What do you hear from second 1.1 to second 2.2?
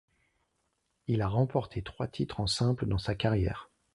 a remporté trois